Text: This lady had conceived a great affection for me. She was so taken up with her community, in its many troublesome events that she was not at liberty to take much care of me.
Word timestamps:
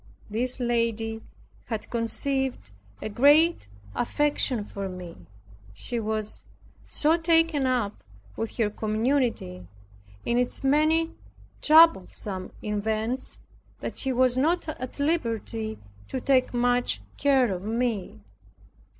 This 0.31 0.59
lady 0.59 1.21
had 1.65 1.87
conceived 1.91 2.71
a 3.03 3.07
great 3.07 3.67
affection 3.93 4.63
for 4.65 4.89
me. 4.89 5.15
She 5.75 5.99
was 5.99 6.43
so 6.87 7.17
taken 7.17 7.67
up 7.67 8.03
with 8.35 8.57
her 8.57 8.71
community, 8.71 9.67
in 10.25 10.39
its 10.39 10.63
many 10.63 11.11
troublesome 11.61 12.51
events 12.63 13.41
that 13.81 13.95
she 13.95 14.11
was 14.11 14.39
not 14.39 14.67
at 14.67 14.99
liberty 14.99 15.77
to 16.07 16.19
take 16.19 16.51
much 16.51 17.01
care 17.17 17.53
of 17.53 17.61
me. 17.61 18.21